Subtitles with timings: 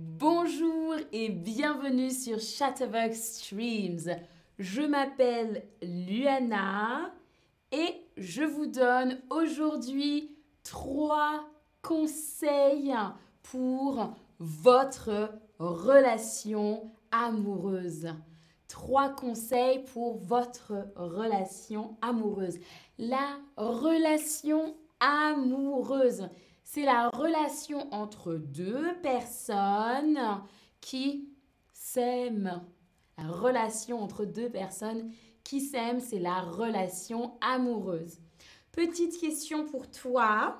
[0.00, 4.14] Bonjour et bienvenue sur Chatterbox Streams.
[4.56, 7.12] Je m'appelle Luana
[7.72, 11.48] et je vous donne aujourd'hui trois
[11.82, 12.94] conseils
[13.42, 18.06] pour votre relation amoureuse.
[18.68, 22.60] Trois conseils pour votre relation amoureuse.
[22.98, 26.28] La relation amoureuse,
[26.70, 30.20] c'est la relation entre deux personnes
[30.82, 31.30] qui
[31.72, 32.62] s'aiment.
[33.16, 35.10] La relation entre deux personnes
[35.44, 38.20] qui s'aiment, c'est la relation amoureuse.
[38.70, 40.58] Petite question pour toi.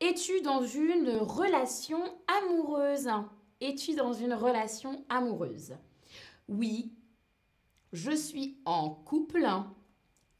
[0.00, 3.08] Es-tu dans une relation amoureuse?
[3.60, 5.76] Es-tu dans une relation amoureuse?
[6.48, 6.92] Oui,
[7.92, 9.46] je suis en couple.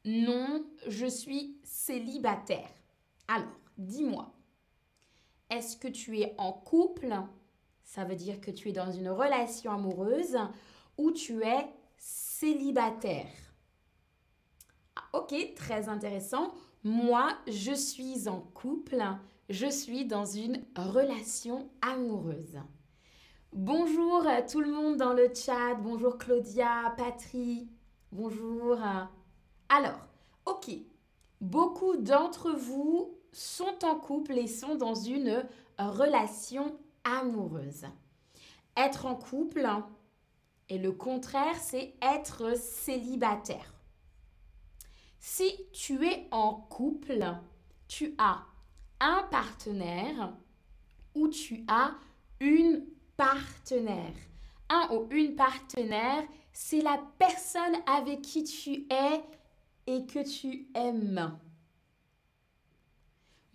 [0.05, 2.73] Non, je suis célibataire.
[3.29, 4.33] Alors, dis-moi,
[5.51, 7.15] est-ce que tu es en couple
[7.83, 10.39] Ça veut dire que tu es dans une relation amoureuse
[10.99, 11.67] ou tu es
[11.97, 13.31] célibataire?
[14.97, 16.53] Ah, ok, très intéressant.
[16.83, 19.03] Moi, je suis en couple.
[19.49, 22.59] Je suis dans une relation amoureuse.
[23.53, 25.75] Bonjour tout le monde dans le chat.
[25.77, 27.69] Bonjour Claudia, Patrie.
[28.11, 28.79] Bonjour.
[29.69, 30.09] Alors,
[30.45, 30.71] ok.
[31.41, 35.47] Beaucoup d'entre vous sont en couple et sont dans une
[35.79, 37.85] relation amoureuse.
[38.77, 39.69] Être en couple
[40.69, 43.75] et le contraire, c'est être célibataire.
[45.21, 47.25] Si tu es en couple,
[47.89, 48.45] tu as
[49.01, 50.33] un partenaire
[51.15, 51.95] ou tu as
[52.41, 54.15] une partenaire.
[54.69, 59.23] Un ou une partenaire, c'est la personne avec qui tu es
[59.87, 61.39] et que tu aimes.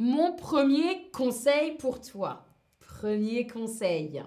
[0.03, 2.43] Mon premier conseil pour toi,
[2.79, 4.23] premier conseil,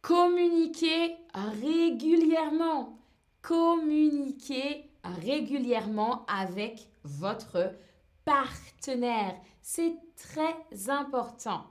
[0.00, 2.98] communiquer régulièrement.
[3.42, 7.74] Communiquer régulièrement avec votre
[8.24, 9.38] partenaire.
[9.60, 11.66] C'est très important.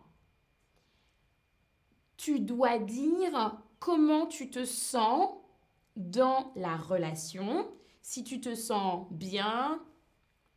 [2.15, 5.31] Tu dois dire comment tu te sens
[5.95, 7.71] dans la relation,
[8.03, 9.81] si tu te sens bien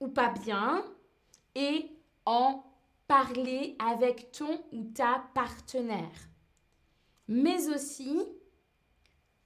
[0.01, 0.85] ou pas bien,
[1.55, 1.89] et
[2.27, 2.65] en
[3.07, 6.29] parler avec ton ou ta partenaire.
[7.29, 8.21] Mais aussi,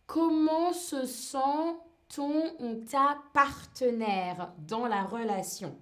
[0.06, 1.76] comment se sent
[2.14, 5.76] ton ou ta partenaire dans la relation?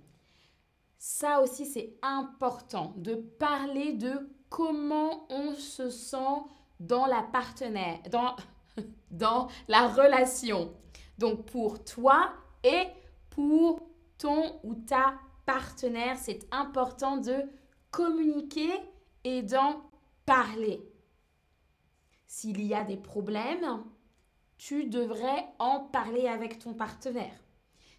[0.99, 6.43] Ça aussi, c'est important de parler de comment on se sent
[6.81, 8.37] dans la partenaire, dans,
[9.10, 10.72] dans la relation.
[11.19, 12.87] Donc pour toi et
[13.31, 13.81] pour
[14.19, 15.15] ton ou ta
[15.47, 17.34] partenaire, c'est important de
[17.91, 18.71] communiquer
[19.25, 19.82] et d'en
[20.27, 20.81] parler.
[22.27, 23.84] S'il y a des problèmes,
[24.59, 27.38] tu devrais en parler avec ton partenaire.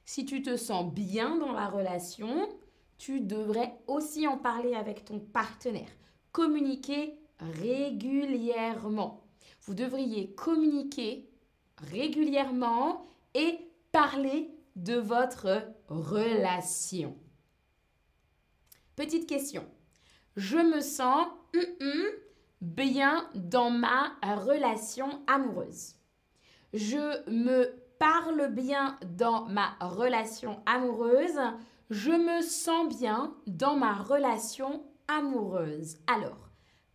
[0.06, 2.50] Si tu te sens bien dans la relation,
[2.98, 5.90] tu devrais aussi en parler avec ton partenaire.
[6.32, 9.24] Communiquer régulièrement.
[9.62, 11.30] Vous devriez communiquer
[11.78, 13.04] régulièrement
[13.34, 13.58] et
[13.92, 17.16] parler de votre relation.
[18.96, 19.66] Petite question.
[20.36, 22.06] Je me sens hum, hum,
[22.62, 25.96] bien dans ma relation amoureuse
[26.76, 31.40] je me parle bien dans ma relation amoureuse,
[31.90, 35.98] je me sens bien dans ma relation amoureuse.
[36.08, 36.50] Alors,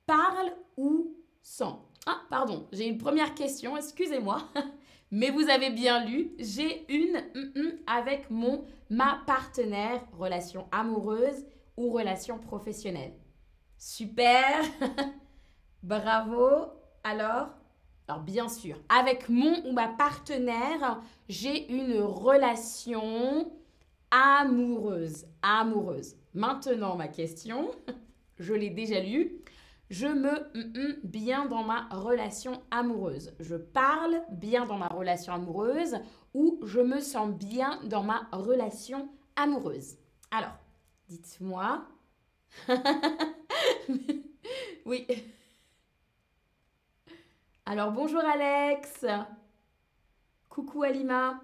[0.07, 1.79] parle ou sens?
[2.07, 4.43] Ah, pardon, j'ai une première question, excusez-moi.
[5.13, 11.47] Mais vous avez bien lu, j'ai une mm, avec mon ma partenaire, relation amoureuse
[11.81, 13.15] ou relation professionnelle.
[13.79, 14.63] Super.
[15.83, 16.67] Bravo.
[17.03, 17.49] Alors,
[18.07, 23.51] alors bien sûr, avec mon ou ma partenaire, j'ai une relation
[24.11, 25.27] amoureuse.
[25.43, 26.17] Amoureuse.
[26.35, 27.71] Maintenant, ma question,
[28.39, 29.41] je l'ai déjà lue.
[29.89, 30.53] Je me
[31.03, 33.33] bien dans ma relation amoureuse.
[33.41, 35.97] Je parle bien dans ma relation amoureuse
[36.35, 39.97] ou je me sens bien dans ma relation amoureuse.
[40.31, 40.53] Alors,
[41.11, 41.83] dites-moi.
[44.87, 45.07] oui.
[47.67, 49.05] Alors bonjour Alex.
[50.49, 51.41] Coucou Alima.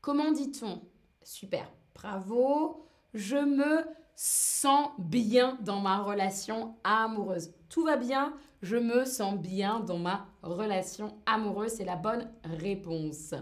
[0.00, 0.80] Comment dit-on?
[1.22, 2.86] Super, bravo.
[3.12, 3.84] Je me
[4.16, 7.52] sens bien dans ma relation amoureuse.
[7.68, 8.32] Tout va bien,
[8.62, 11.72] je me sens bien dans ma relation amoureuse.
[11.72, 13.34] C'est la bonne réponse.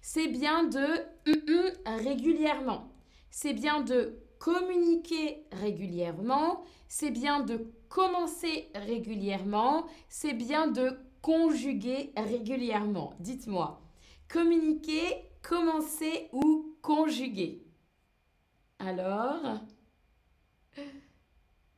[0.00, 1.04] C'est bien de
[1.84, 2.90] régulièrement.
[3.30, 13.12] C'est bien de communiquer régulièrement, c'est bien de commencer régulièrement, c'est bien de conjuguer régulièrement.
[13.20, 13.82] Dites-moi,
[14.28, 17.62] communiquer, commencer ou conjuguer?
[18.80, 19.60] Alors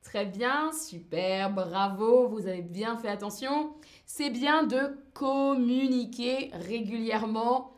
[0.03, 3.75] Très bien, super, bravo, vous avez bien fait attention.
[4.05, 7.73] C'est bien de communiquer régulièrement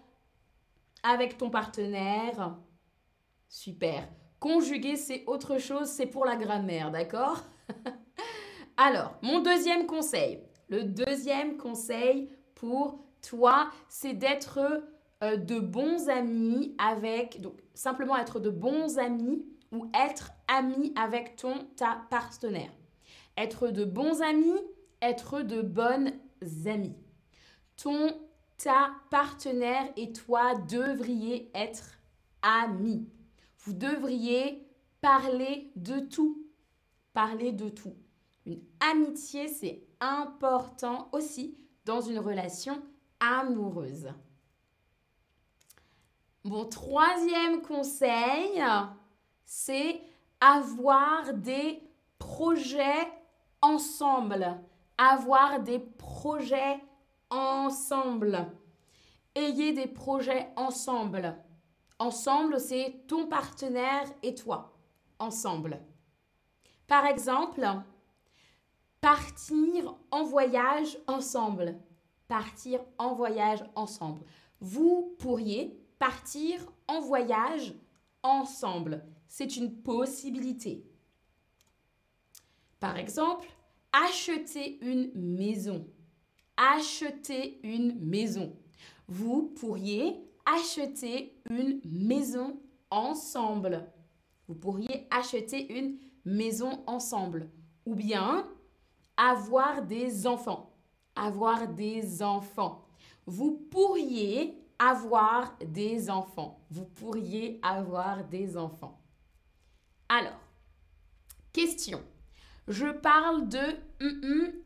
[1.02, 2.56] avec ton partenaire.
[3.48, 4.08] Super.
[4.44, 7.44] Conjuguer, c'est autre chose, c'est pour la grammaire, d'accord?
[8.76, 10.38] Alors, mon deuxième conseil.
[10.69, 14.61] Le deuxième conseil pour toi, c'est d'être
[15.23, 21.37] euh, de bons amis avec, donc simplement être de bons amis ou être ami avec
[21.37, 22.75] ton, ta partenaire.
[23.38, 24.61] Être de bons amis,
[25.00, 26.12] être de bonnes
[26.67, 26.99] amies.
[27.82, 28.14] Ton,
[28.62, 31.99] ta partenaire et toi devriez être
[32.43, 33.08] amis.
[33.64, 34.66] Vous devriez
[35.00, 36.43] parler de tout.
[37.14, 37.94] Parler de tout.
[38.44, 41.56] Une amitié, c'est important aussi
[41.87, 42.82] dans une relation
[43.20, 44.08] amoureuse.
[46.44, 48.62] Mon troisième conseil,
[49.46, 50.02] c'est
[50.40, 51.82] avoir des
[52.19, 53.11] projets
[53.62, 54.61] ensemble.
[54.99, 56.81] Avoir des projets
[57.31, 58.46] ensemble.
[59.34, 61.34] Ayez des projets ensemble.
[61.99, 64.76] Ensemble, c'est ton partenaire et toi.
[65.19, 65.81] Ensemble.
[66.87, 67.67] Par exemple,
[69.00, 71.79] partir en voyage ensemble.
[72.26, 74.25] Partir en voyage ensemble.
[74.61, 77.75] Vous pourriez partir en voyage
[78.23, 79.05] ensemble.
[79.29, 80.85] C'est une possibilité.
[82.81, 83.49] Par exemple,
[83.93, 85.87] acheter une maison.
[86.56, 88.56] Acheter une maison.
[89.08, 92.61] Vous pourriez acheter une maison
[92.91, 93.87] ensemble.
[94.49, 97.50] Vous pourriez acheter une maison ensemble.
[97.87, 98.49] Ou bien
[99.17, 100.75] avoir des enfants.
[101.17, 102.87] Avoir des enfants.
[103.26, 106.64] Vous pourriez avoir des enfants.
[106.70, 109.00] Vous pourriez avoir des enfants.
[110.08, 110.40] Alors,
[111.52, 112.02] question.
[112.67, 113.79] Je parle de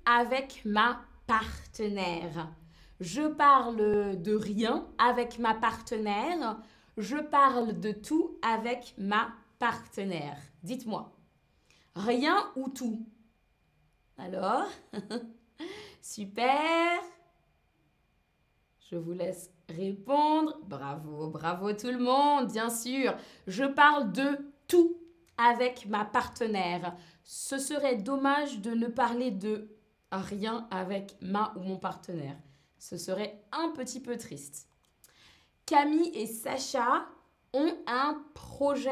[0.05, 2.49] avec ma partenaire.
[3.01, 6.61] Je parle de rien avec ma partenaire.
[6.97, 9.29] Je parle de tout avec ma
[9.59, 10.39] partenaire.
[10.63, 11.13] Dites-moi.
[11.95, 13.07] Rien ou tout?
[14.17, 14.67] Alors
[16.03, 17.01] Super.
[18.91, 20.59] Je vous laisse répondre.
[20.65, 23.15] Bravo, bravo tout le monde, bien sûr.
[23.47, 24.97] Je parle de tout
[25.37, 26.97] avec ma partenaire.
[27.23, 29.69] Ce serait dommage de ne parler de
[30.11, 32.37] rien avec ma ou mon partenaire.
[32.79, 34.69] Ce serait un petit peu triste.
[35.67, 37.07] Camille et Sacha
[37.53, 38.91] ont un projet.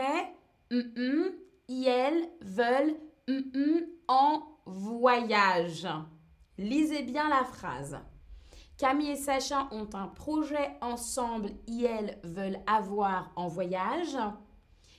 [0.70, 2.96] ils veulent
[4.08, 5.86] en voyage.
[6.58, 7.98] Lisez bien la phrase.
[8.78, 14.16] Camille et Sacha ont un projet ensemble, ils veulent avoir en voyage.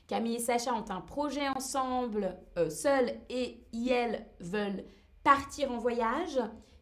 [0.07, 4.83] Camille et Sacha ont un projet ensemble, euh, seuls, et ils veulent
[5.23, 6.39] partir en voyage.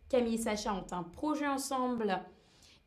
[0.09, 2.21] Camille et Sacha ont un projet ensemble,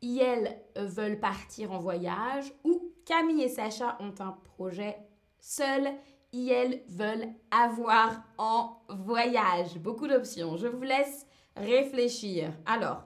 [0.01, 2.53] ils veulent partir en voyage.
[2.63, 4.97] Ou Camille et Sacha ont un projet
[5.39, 5.89] seuls,
[6.31, 9.77] ils veulent avoir en voyage.
[9.79, 10.57] Beaucoup d'options.
[10.57, 12.53] Je vous laisse réfléchir.
[12.65, 13.03] Alors,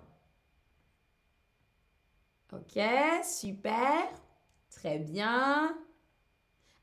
[2.51, 2.79] ok,
[3.24, 4.08] super,
[4.70, 5.75] très bien.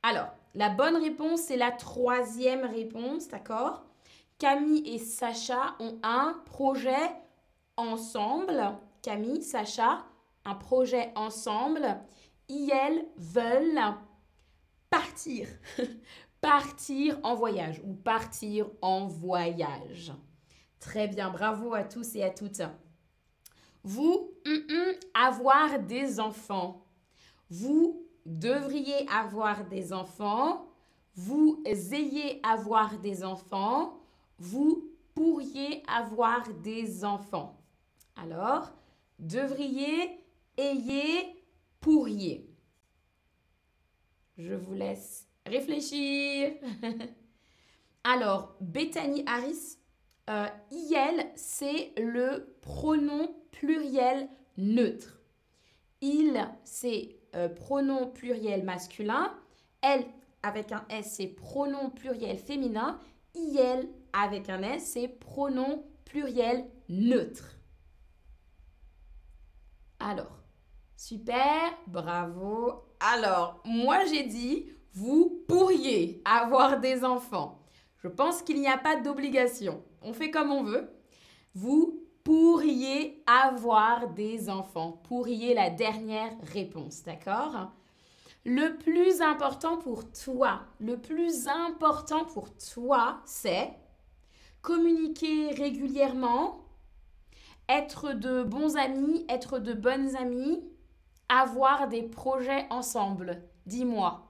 [0.02, 3.84] Alors, la bonne réponse, c'est la troisième réponse, d'accord?
[4.40, 7.10] Camille et Sacha ont un projet
[7.76, 8.74] ensemble.
[9.02, 10.06] Camille, Sacha,
[10.46, 12.00] un projet ensemble.
[12.48, 13.94] Ils veulent
[14.88, 15.46] partir.
[16.40, 20.10] partir en voyage ou partir en voyage.
[20.78, 22.62] Très bien, bravo à tous et à toutes.
[23.84, 24.32] Vous,
[25.12, 26.86] avoir des enfants.
[27.50, 30.66] Vous devriez avoir des enfants.
[31.14, 33.99] Vous ayez avoir des enfants.
[34.40, 37.62] Vous pourriez avoir des enfants.
[38.16, 38.72] Alors,
[39.18, 40.18] devriez,
[40.56, 41.44] ayez,
[41.78, 42.48] pourriez.
[44.38, 46.54] Je vous laisse réfléchir.
[48.04, 49.76] Alors, Bethany Harris,
[50.30, 55.20] euh, il, c'est le pronom pluriel neutre.
[56.00, 59.34] Il, c'est euh, pronom pluriel masculin.
[59.82, 60.06] Elle,
[60.42, 62.98] avec un S, c'est pronom pluriel féminin.
[63.34, 67.56] Il, avec un S, c'est pronom pluriel neutre.
[69.98, 70.42] Alors,
[70.96, 72.84] super, bravo.
[73.00, 77.62] Alors, moi j'ai dit, vous pourriez avoir des enfants.
[78.02, 79.82] Je pense qu'il n'y a pas d'obligation.
[80.02, 80.90] On fait comme on veut.
[81.54, 85.00] Vous pourriez avoir des enfants.
[85.04, 87.72] Pourriez la dernière réponse, d'accord?
[88.44, 93.70] Le plus important pour toi, le plus important pour toi, c'est
[94.62, 96.64] communiquer régulièrement,
[97.68, 100.62] être de bons amis, être de bonnes amies,
[101.28, 103.42] avoir des projets ensemble.
[103.66, 104.26] Dis-moi,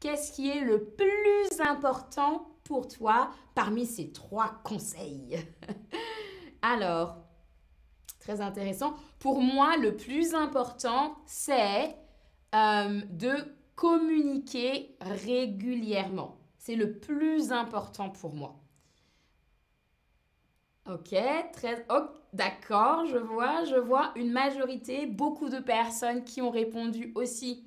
[0.00, 5.38] qu'est-ce qui est le plus important pour toi parmi ces trois conseils?
[6.62, 7.16] Alors,
[8.20, 8.94] très intéressant.
[9.18, 11.96] Pour moi, le plus important, c'est
[12.54, 13.32] euh, de
[13.74, 16.38] communiquer régulièrement.
[16.58, 18.60] C'est le plus important pour moi.
[20.88, 21.16] Ok,
[21.52, 21.86] très.
[22.32, 27.66] D'accord, je vois, je vois une majorité, beaucoup de personnes qui ont répondu aussi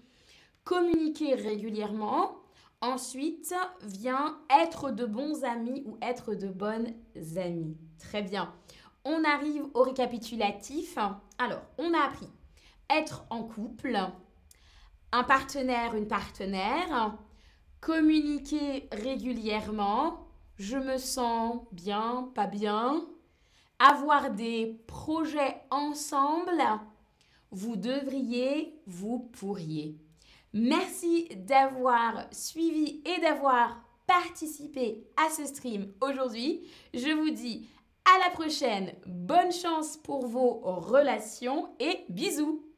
[0.64, 2.36] communiquer régulièrement.
[2.82, 6.94] Ensuite vient être de bons amis ou être de bonnes
[7.36, 7.78] amies.
[7.98, 8.54] Très bien.
[9.04, 10.98] On arrive au récapitulatif.
[11.38, 12.30] Alors, on a appris
[12.90, 13.98] être en couple,
[15.12, 17.18] un partenaire, une partenaire,
[17.82, 20.29] communiquer régulièrement,
[20.60, 23.06] je me sens bien, pas bien,
[23.80, 26.62] avoir des projets ensemble,
[27.50, 29.96] vous devriez, vous pourriez.
[30.52, 36.68] Merci d'avoir suivi et d'avoir participé à ce stream aujourd'hui.
[36.94, 37.70] Je vous dis
[38.04, 42.69] à la prochaine, bonne chance pour vos relations et bisous